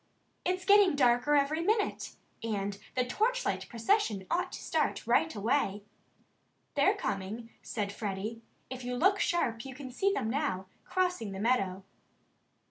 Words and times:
"It's 0.43 0.65
getting 0.65 0.95
darker 0.95 1.35
every 1.35 1.61
minute. 1.61 2.15
And 2.43 2.79
the 2.95 3.05
torchlight 3.05 3.69
procession 3.69 4.25
ought 4.31 4.51
to 4.53 4.59
start 4.59 5.05
right 5.05 5.35
away." 5.35 5.83
"They're 6.73 6.95
coming," 6.95 7.51
said 7.61 7.91
Freddie. 7.93 8.41
"If 8.71 8.83
you 8.83 8.95
look 8.95 9.19
sharp 9.19 9.63
you 9.63 9.75
can 9.75 9.91
see 9.91 10.11
them 10.11 10.27
now, 10.27 10.65
crossing 10.85 11.33
the 11.33 11.39
meadow." 11.39 11.83